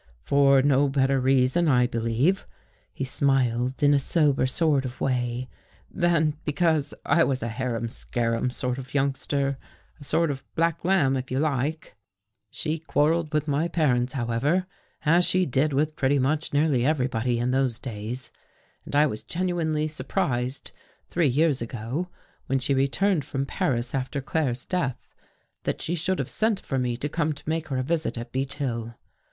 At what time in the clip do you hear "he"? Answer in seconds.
2.91-3.03